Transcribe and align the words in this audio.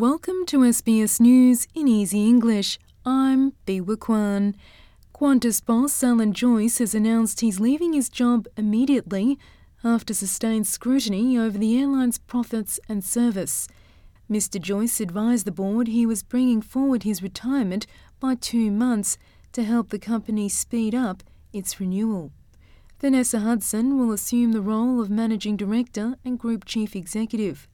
Welcome 0.00 0.46
to 0.46 0.58
SBS 0.58 1.18
News 1.18 1.66
in 1.74 1.88
Easy 1.88 2.24
English. 2.24 2.78
I'm 3.04 3.54
Biwa 3.66 3.98
Kwan. 3.98 4.54
Qantas 5.12 5.60
boss 5.60 6.04
Alan 6.04 6.32
Joyce 6.32 6.78
has 6.78 6.94
announced 6.94 7.40
he's 7.40 7.58
leaving 7.58 7.94
his 7.94 8.08
job 8.08 8.46
immediately 8.56 9.40
after 9.82 10.14
sustained 10.14 10.68
scrutiny 10.68 11.36
over 11.36 11.58
the 11.58 11.76
airline's 11.76 12.16
profits 12.16 12.78
and 12.88 13.02
service. 13.02 13.66
Mr. 14.30 14.60
Joyce 14.60 15.00
advised 15.00 15.44
the 15.44 15.50
board 15.50 15.88
he 15.88 16.06
was 16.06 16.22
bringing 16.22 16.62
forward 16.62 17.02
his 17.02 17.20
retirement 17.20 17.84
by 18.20 18.36
two 18.36 18.70
months 18.70 19.18
to 19.50 19.64
help 19.64 19.88
the 19.88 19.98
company 19.98 20.48
speed 20.48 20.94
up 20.94 21.24
its 21.52 21.80
renewal. 21.80 22.30
Vanessa 23.00 23.40
Hudson 23.40 23.98
will 23.98 24.12
assume 24.12 24.52
the 24.52 24.60
role 24.60 25.00
of 25.00 25.10
Managing 25.10 25.56
Director 25.56 26.14
and 26.24 26.38
Group 26.38 26.64
Chief 26.66 26.94
Executive. 26.94 27.66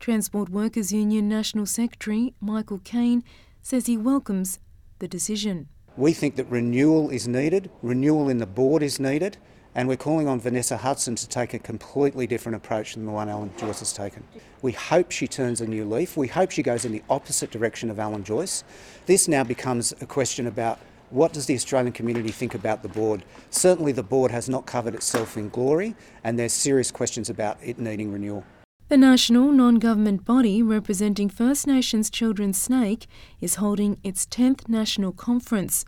Transport 0.00 0.48
Workers 0.48 0.92
Union 0.92 1.28
National 1.28 1.66
Secretary 1.66 2.34
Michael 2.40 2.80
Kane 2.84 3.24
says 3.62 3.86
he 3.86 3.96
welcomes 3.96 4.58
the 4.98 5.08
decision. 5.08 5.68
We 5.96 6.12
think 6.12 6.36
that 6.36 6.50
renewal 6.50 7.10
is 7.10 7.26
needed, 7.26 7.70
renewal 7.82 8.28
in 8.28 8.38
the 8.38 8.46
board 8.46 8.82
is 8.82 9.00
needed, 9.00 9.38
and 9.74 9.88
we're 9.88 9.96
calling 9.96 10.28
on 10.28 10.40
Vanessa 10.40 10.76
Hudson 10.76 11.16
to 11.16 11.28
take 11.28 11.54
a 11.54 11.58
completely 11.58 12.26
different 12.26 12.56
approach 12.56 12.94
than 12.94 13.06
the 13.06 13.12
one 13.12 13.28
Alan 13.28 13.52
Joyce 13.56 13.80
has 13.80 13.92
taken. 13.92 14.22
We 14.62 14.72
hope 14.72 15.10
she 15.10 15.26
turns 15.26 15.60
a 15.60 15.66
new 15.66 15.84
leaf. 15.84 16.16
We 16.16 16.28
hope 16.28 16.50
she 16.50 16.62
goes 16.62 16.84
in 16.84 16.92
the 16.92 17.02
opposite 17.10 17.50
direction 17.50 17.90
of 17.90 17.98
Alan 17.98 18.24
Joyce. 18.24 18.64
This 19.06 19.28
now 19.28 19.44
becomes 19.44 19.92
a 20.00 20.06
question 20.06 20.46
about 20.46 20.78
what 21.10 21.32
does 21.32 21.46
the 21.46 21.54
Australian 21.54 21.92
community 21.92 22.30
think 22.30 22.54
about 22.54 22.82
the 22.82 22.88
board? 22.88 23.24
Certainly, 23.50 23.92
the 23.92 24.02
board 24.02 24.30
has 24.30 24.48
not 24.48 24.66
covered 24.66 24.94
itself 24.94 25.36
in 25.36 25.48
glory, 25.48 25.94
and 26.24 26.38
there's 26.38 26.52
serious 26.52 26.90
questions 26.90 27.30
about 27.30 27.58
it 27.62 27.78
needing 27.78 28.12
renewal. 28.12 28.44
The 28.88 28.96
national 28.96 29.50
non 29.50 29.80
government 29.80 30.24
body 30.24 30.62
representing 30.62 31.28
First 31.28 31.66
Nations 31.66 32.08
children 32.08 32.52
SNAICC 32.52 33.08
is 33.40 33.56
holding 33.56 33.98
its 34.04 34.24
10th 34.26 34.68
national 34.68 35.10
conference. 35.10 35.84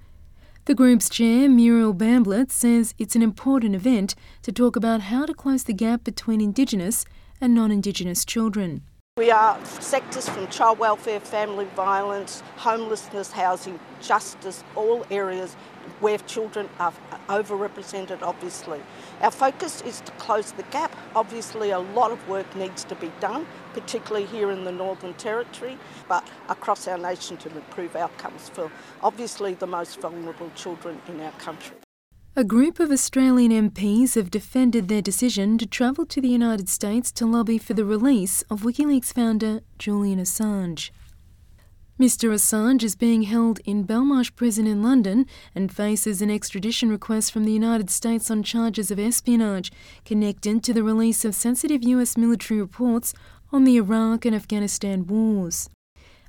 The 0.65 0.75
group's 0.75 1.09
chair, 1.09 1.49
Muriel 1.49 1.95
Bamblett, 1.95 2.51
says 2.51 2.95
it's 2.99 3.15
an 3.15 3.23
important 3.23 3.77
event 3.77 4.17
to 4.43 4.51
talk 4.51 4.75
about 4.75 5.03
how 5.03 5.27
to 5.27 5.33
close 5.33 5.63
the 5.63 5.73
gap 5.73 6.03
between 6.03 6.41
Indigenous 6.41 7.05
and 7.41 7.55
non 7.55 7.71
Indigenous 7.71 8.25
children. 8.25 8.83
We 9.19 9.33
are 9.33 9.59
sectors 9.65 10.29
from 10.29 10.47
child 10.47 10.79
welfare, 10.79 11.19
family 11.19 11.65
violence, 11.75 12.41
homelessness, 12.55 13.33
housing, 13.33 13.81
justice, 14.01 14.63
all 14.77 15.05
areas 15.11 15.55
where 15.99 16.19
children 16.19 16.69
are 16.79 16.93
overrepresented, 17.29 18.23
obviously. 18.23 18.81
Our 19.21 19.33
focus 19.33 19.81
is 19.81 20.03
to 20.03 20.13
close 20.13 20.53
the 20.53 20.63
gap. 20.63 20.95
Obviously, 21.17 21.71
a 21.71 21.81
lot 21.81 22.13
of 22.13 22.29
work 22.29 22.55
needs 22.55 22.85
to 22.85 22.95
be 22.95 23.11
done, 23.19 23.45
particularly 23.73 24.25
here 24.25 24.53
in 24.53 24.63
the 24.63 24.71
Northern 24.71 25.15
Territory, 25.15 25.77
but 26.07 26.25
across 26.49 26.87
our 26.87 26.97
nation 26.97 27.37
to 27.39 27.51
improve 27.51 27.97
outcomes 27.97 28.51
for 28.51 28.71
obviously 29.03 29.53
the 29.55 29.67
most 29.67 30.01
vulnerable 30.01 30.53
children 30.55 31.03
in 31.09 31.21
our 31.23 31.33
country. 31.33 31.75
A 32.39 32.45
group 32.45 32.79
of 32.79 32.93
Australian 32.93 33.51
MPs 33.51 34.15
have 34.15 34.31
defended 34.31 34.87
their 34.87 35.03
decision 35.03 35.59
to 35.59 35.67
travel 35.67 36.07
to 36.07 36.21
the 36.21 36.29
United 36.29 36.69
States 36.69 37.11
to 37.11 37.27
lobby 37.27 37.59
for 37.59 37.75
the 37.75 37.85
release 37.85 38.43
of 38.43 38.63
WikiLeaks 38.63 39.13
founder 39.13 39.63
Julian 39.77 40.21
Assange. 40.21 40.93
Mr. 41.99 42.33
Assange 42.33 42.85
is 42.85 42.95
being 42.95 43.25
held 43.25 43.59
in 43.65 43.85
Belmarsh 43.85 44.37
Prison 44.37 44.69
in 44.69 44.85
London 44.85 45.27
and 45.53 45.75
faces 45.75 46.23
an 46.23 46.31
extradition 46.31 46.91
request 46.91 47.33
from 47.33 47.43
the 47.43 47.51
United 47.51 47.91
States 47.91 48.31
on 48.31 48.45
charges 48.45 48.93
of 48.93 49.01
espionage 49.01 49.73
connected 50.05 50.63
to 50.63 50.73
the 50.73 50.85
release 50.85 51.25
of 51.25 51.35
sensitive 51.35 51.83
US 51.83 52.17
military 52.17 52.61
reports 52.61 53.15
on 53.51 53.65
the 53.65 53.75
Iraq 53.75 54.25
and 54.25 54.37
Afghanistan 54.37 55.09
wars. 55.09 55.69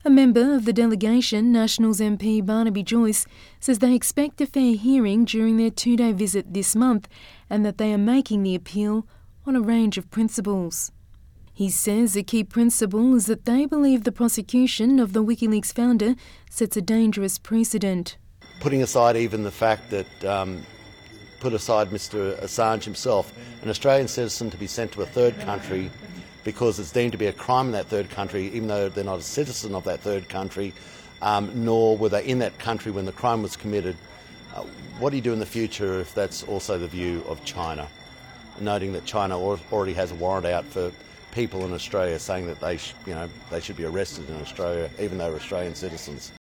A 0.06 0.10
member 0.10 0.56
of 0.56 0.64
the 0.64 0.72
delegation, 0.72 1.52
Nationals 1.52 2.00
MP 2.00 2.44
Barnaby 2.46 2.84
Joyce, 2.84 3.26
says 3.60 3.80
they 3.80 3.94
expect 3.94 4.40
a 4.40 4.46
fair 4.46 4.76
hearing 4.76 5.26
during 5.26 5.58
their 5.58 5.70
two 5.70 5.98
day 5.98 6.14
visit 6.14 6.54
this 6.54 6.74
month 6.74 7.10
and 7.50 7.66
that 7.66 7.78
they 7.78 7.94
are 7.94 7.98
making 7.98 8.44
the 8.44 8.56
appeal 8.56 9.06
on 9.46 9.58
a 9.58 9.62
range 9.62 9.98
of 9.98 10.10
principles. 10.10 10.94
He 11.54 11.70
says 11.70 12.16
a 12.16 12.24
key 12.24 12.46
principle 12.46 13.14
is 13.14 13.26
that 13.26 13.44
they 13.44 13.66
believe 13.66 14.06
the 14.06 14.14
prosecution 14.14 15.00
of 15.00 15.12
the 15.12 15.22
WikiLeaks 15.22 15.74
founder 15.74 16.16
sets 16.50 16.78
a 16.78 16.82
dangerous 16.82 17.38
precedent. 17.38 18.16
Putting 18.62 18.82
aside 18.82 19.18
even 19.18 19.44
the 19.44 19.52
fact 19.52 19.90
that, 19.90 20.24
um, 20.24 20.66
put 21.42 21.52
aside 21.52 21.90
Mr. 21.90 22.40
Assange 22.42 22.86
himself, 22.86 23.34
an 23.62 23.70
Australian 23.70 24.08
citizen 24.08 24.50
to 24.50 24.56
be 24.56 24.68
sent 24.68 24.94
to 24.94 25.02
a 25.02 25.06
third 25.06 25.38
country 25.42 25.92
because 26.44 26.80
it's 26.80 26.92
deemed 26.92 27.12
to 27.12 27.18
be 27.18 27.28
a 27.28 27.34
crime 27.34 27.68
in 27.68 27.72
that 27.74 27.88
third 27.88 28.10
country, 28.10 28.48
even 28.48 28.68
though 28.68 28.90
they're 28.90 29.04
not 29.04 29.20
a 29.20 29.24
citizen 29.24 29.76
of 29.76 29.84
that 29.84 30.00
third 30.00 30.30
country, 30.30 30.74
um, 31.22 31.66
nor 31.66 31.98
were 31.98 32.10
they 32.10 32.26
in 32.26 32.40
that 32.40 32.58
country 32.60 32.92
when 32.92 33.06
the 33.06 33.12
crime 33.12 33.42
was 33.42 33.56
committed. 33.56 33.96
Uh, 34.56 34.62
what 35.00 35.12
do 35.12 35.16
you 35.16 35.22
do 35.22 35.34
in 35.34 35.40
the 35.40 35.46
future 35.46 36.00
if 36.00 36.14
that's 36.14 36.44
also 36.44 36.78
the 36.78 36.88
view 36.88 37.24
of 37.28 37.44
China? 37.46 37.88
Noting 38.60 38.94
that 38.94 39.06
China 39.06 39.40
already 39.40 39.94
has 39.94 40.12
a 40.12 40.16
warrant 40.16 40.46
out 40.46 40.66
for 40.66 40.92
people 41.32 41.66
in 41.66 41.74
Australia 41.74 42.18
saying 42.20 42.48
that 42.48 42.60
they, 42.60 42.78
sh- 42.78 42.94
you 43.06 43.14
know, 43.14 43.30
they 43.52 43.60
should 43.60 43.78
be 43.78 43.86
arrested 43.86 44.30
in 44.30 44.36
Australia, 44.42 44.90
even 45.00 45.18
though 45.18 45.30
they're 45.30 45.40
Australian 45.40 45.76
citizens. 45.76 46.32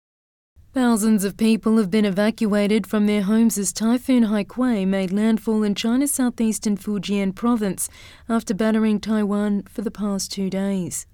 Thousands 0.71 1.23
of 1.23 1.35
people 1.35 1.77
have 1.77 1.89
been 1.89 2.05
evacuated 2.05 2.85
from 2.85 3.07
their 3.07 3.23
homes 3.23 3.57
as 3.57 3.73
Typhoon 3.73 4.25
Haikui 4.25 4.85
made 4.85 5.11
landfall 5.11 5.63
in 5.63 5.73
China's 5.73 6.11
southeastern 6.11 6.77
Fujian 6.77 7.33
province 7.33 7.89
after 8.29 8.53
battering 8.53 8.99
Taiwan 8.99 9.63
for 9.63 9.81
the 9.81 9.89
past 9.89 10.31
two 10.31 10.47
days. 10.47 11.07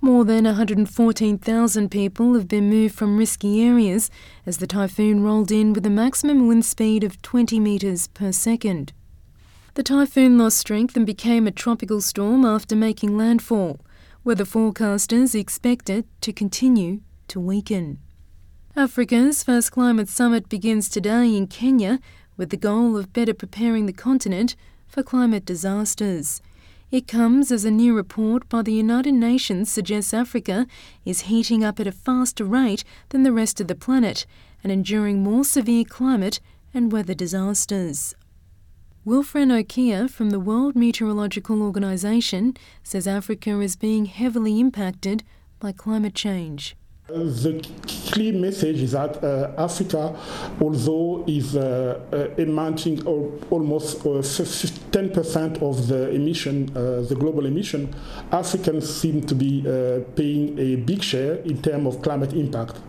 More 0.00 0.24
than 0.24 0.44
114,000 0.44 1.90
people 1.90 2.32
have 2.32 2.48
been 2.48 2.70
moved 2.70 2.94
from 2.94 3.18
risky 3.18 3.62
areas 3.62 4.10
as 4.46 4.56
the 4.56 4.66
typhoon 4.66 5.22
rolled 5.22 5.52
in 5.52 5.74
with 5.74 5.84
a 5.84 5.90
maximum 5.90 6.48
wind 6.48 6.64
speed 6.64 7.04
of 7.04 7.20
20 7.20 7.60
metres 7.60 8.08
per 8.08 8.32
second. 8.32 8.94
The 9.74 9.82
typhoon 9.82 10.38
lost 10.38 10.56
strength 10.56 10.96
and 10.96 11.04
became 11.04 11.46
a 11.46 11.50
tropical 11.50 12.00
storm 12.00 12.46
after 12.46 12.74
making 12.74 13.14
landfall. 13.14 13.78
Weather 14.24 14.46
forecasters 14.46 15.38
expect 15.38 15.90
it 15.90 16.06
to 16.22 16.32
continue 16.32 17.02
to 17.28 17.38
weaken. 17.38 17.98
Africa's 18.78 19.42
first 19.42 19.72
climate 19.72 20.06
summit 20.06 20.50
begins 20.50 20.90
today 20.90 21.34
in 21.34 21.46
Kenya 21.46 21.98
with 22.36 22.50
the 22.50 22.58
goal 22.58 22.94
of 22.98 23.10
better 23.10 23.32
preparing 23.32 23.86
the 23.86 23.92
continent 23.94 24.54
for 24.86 25.02
climate 25.02 25.46
disasters. 25.46 26.42
It 26.90 27.08
comes 27.08 27.50
as 27.50 27.64
a 27.64 27.70
new 27.70 27.96
report 27.96 28.46
by 28.50 28.60
the 28.60 28.74
United 28.74 29.14
Nations 29.14 29.70
suggests 29.70 30.12
Africa 30.12 30.66
is 31.06 31.22
heating 31.22 31.64
up 31.64 31.80
at 31.80 31.86
a 31.86 31.90
faster 31.90 32.44
rate 32.44 32.84
than 33.08 33.22
the 33.22 33.32
rest 33.32 33.62
of 33.62 33.68
the 33.68 33.74
planet 33.74 34.26
and 34.62 34.70
enduring 34.70 35.22
more 35.22 35.42
severe 35.42 35.84
climate 35.84 36.38
and 36.74 36.92
weather 36.92 37.14
disasters. 37.14 38.14
Wilfred 39.06 39.48
Okia 39.48 40.10
from 40.10 40.28
the 40.28 40.40
World 40.40 40.76
Meteorological 40.76 41.62
Organization 41.62 42.54
says 42.82 43.08
Africa 43.08 43.58
is 43.60 43.74
being 43.74 44.04
heavily 44.04 44.60
impacted 44.60 45.24
by 45.60 45.72
climate 45.72 46.14
change. 46.14 46.76
The 47.08 47.64
clear 48.10 48.32
message 48.32 48.82
is 48.82 48.90
that 48.90 49.22
uh, 49.22 49.52
Africa, 49.56 50.18
although 50.60 51.22
is 51.28 51.54
uh, 51.54 52.00
uh, 52.12 52.34
emitting 52.36 53.06
almost 53.06 54.00
10% 54.00 55.62
uh, 55.62 55.66
of 55.66 55.86
the 55.86 56.10
emission, 56.10 56.68
uh, 56.76 57.02
the 57.02 57.14
global 57.14 57.46
emission, 57.46 57.94
Africans 58.32 58.92
seem 58.92 59.22
to 59.24 59.36
be 59.36 59.60
uh, 59.60 60.00
paying 60.16 60.58
a 60.58 60.74
big 60.74 61.00
share 61.00 61.36
in 61.44 61.62
terms 61.62 61.94
of 61.94 62.02
climate 62.02 62.32
impact 62.32 62.80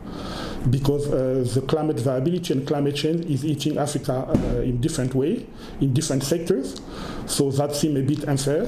because 0.71 1.11
the 1.53 1.61
climate 1.67 1.99
viability 1.99 2.53
and 2.53 2.65
climate 2.65 2.95
change 2.95 3.23
is 3.25 3.45
eating 3.45 3.77
Africa 3.77 4.27
in 4.63 4.81
different 4.81 5.13
way, 5.13 5.45
in 5.79 5.93
different 5.93 6.23
sectors. 6.23 6.81
So 7.27 7.51
that 7.51 7.75
seems 7.75 7.99
a 7.99 8.01
bit 8.01 8.27
unfair. 8.27 8.67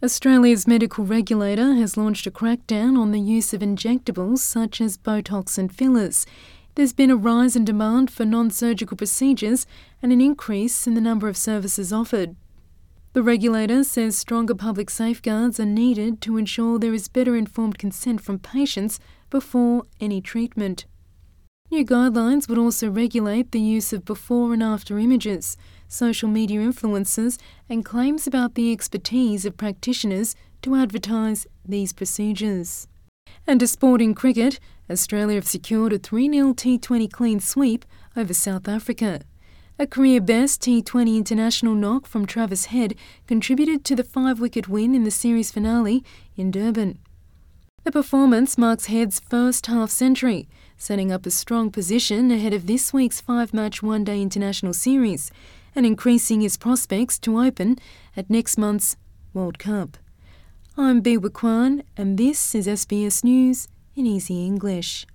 Australia's 0.00 0.68
medical 0.68 1.04
regulator 1.04 1.74
has 1.74 1.96
launched 1.96 2.24
a 2.24 2.30
crackdown 2.30 2.96
on 2.96 3.10
the 3.10 3.18
use 3.18 3.52
of 3.52 3.62
injectables 3.62 4.38
such 4.38 4.80
as 4.80 4.96
Botox 4.96 5.58
and 5.58 5.74
fillers. 5.74 6.24
There's 6.76 6.92
been 6.92 7.10
a 7.10 7.16
rise 7.16 7.56
in 7.56 7.64
demand 7.64 8.08
for 8.08 8.24
non 8.24 8.50
surgical 8.50 8.96
procedures 8.96 9.66
and 10.00 10.12
an 10.12 10.20
increase 10.20 10.86
in 10.86 10.94
the 10.94 11.00
number 11.00 11.26
of 11.26 11.36
services 11.36 11.92
offered. 11.92 12.36
The 13.12 13.24
regulator 13.24 13.82
says 13.82 14.16
stronger 14.16 14.54
public 14.54 14.88
safeguards 14.88 15.58
are 15.58 15.66
needed 15.66 16.20
to 16.22 16.36
ensure 16.36 16.78
there 16.78 16.94
is 16.94 17.08
better 17.08 17.34
informed 17.34 17.78
consent 17.78 18.20
from 18.20 18.38
patients 18.38 19.00
before 19.30 19.82
any 20.00 20.20
treatment. 20.20 20.86
New 21.70 21.84
guidelines 21.84 22.48
would 22.48 22.56
also 22.56 22.88
regulate 22.88 23.52
the 23.52 23.60
use 23.60 23.92
of 23.92 24.06
before 24.06 24.54
and 24.54 24.62
after 24.62 24.98
images, 24.98 25.58
social 25.86 26.28
media 26.28 26.60
influencers, 26.60 27.38
and 27.68 27.84
claims 27.84 28.26
about 28.26 28.54
the 28.54 28.72
expertise 28.72 29.44
of 29.44 29.58
practitioners 29.58 30.34
to 30.62 30.74
advertise 30.74 31.46
these 31.66 31.92
procedures. 31.92 32.88
And 33.46 33.60
to 33.60 33.66
sporting 33.66 34.14
cricket, 34.14 34.58
Australia 34.90 35.34
have 35.34 35.46
secured 35.46 35.92
a 35.92 35.98
3 35.98 36.30
0 36.32 36.54
T20 36.54 37.12
clean 37.12 37.38
sweep 37.38 37.84
over 38.16 38.32
South 38.32 38.66
Africa. 38.66 39.20
A 39.78 39.86
career 39.86 40.22
best 40.22 40.62
T20 40.62 41.18
international 41.18 41.74
knock 41.74 42.06
from 42.06 42.24
Travis 42.24 42.66
Head 42.66 42.94
contributed 43.26 43.84
to 43.84 43.94
the 43.94 44.02
five 44.02 44.40
wicket 44.40 44.68
win 44.68 44.94
in 44.94 45.04
the 45.04 45.10
series 45.10 45.50
finale 45.50 46.02
in 46.34 46.50
Durban. 46.50 46.98
The 47.88 47.92
performance 47.92 48.58
marks 48.58 48.84
Head's 48.84 49.18
first 49.18 49.64
half 49.64 49.88
century, 49.88 50.46
setting 50.76 51.10
up 51.10 51.24
a 51.24 51.30
strong 51.30 51.70
position 51.70 52.30
ahead 52.30 52.52
of 52.52 52.66
this 52.66 52.92
week's 52.92 53.22
five 53.22 53.54
match 53.54 53.82
one 53.82 54.04
day 54.04 54.20
international 54.20 54.74
series 54.74 55.30
and 55.74 55.86
increasing 55.86 56.42
his 56.42 56.58
prospects 56.58 57.18
to 57.20 57.40
open 57.40 57.78
at 58.14 58.28
next 58.28 58.58
month's 58.58 58.98
World 59.32 59.58
Cup. 59.58 59.96
I'm 60.76 61.02
Biwa 61.02 61.32
Kwan, 61.32 61.82
and 61.96 62.18
this 62.18 62.54
is 62.54 62.66
SBS 62.66 63.24
News 63.24 63.68
in 63.96 64.04
Easy 64.04 64.44
English. 64.44 65.06